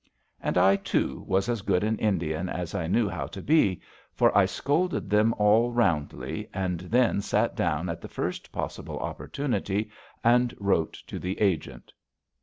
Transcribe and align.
And 0.41 0.57
I, 0.57 0.77
too, 0.77 1.23
was 1.27 1.47
as 1.47 1.61
good 1.61 1.83
an 1.83 1.99
Indian 1.99 2.49
as 2.49 2.73
I 2.73 2.87
knew 2.87 3.07
how 3.07 3.27
to 3.27 3.39
be, 3.39 3.83
for 4.15 4.35
I 4.35 4.45
scolded 4.47 5.11
them 5.11 5.31
all 5.37 5.71
roundly 5.71 6.49
and 6.55 6.79
then 6.79 7.21
sat 7.21 7.55
down 7.55 7.87
at 7.87 8.01
the 8.01 8.07
first 8.09 8.51
possible 8.51 8.97
opportunity 8.97 9.91
and 10.23 10.55
wrote 10.59 10.93
to 11.05 11.19
the 11.19 11.39
agent. 11.39 11.93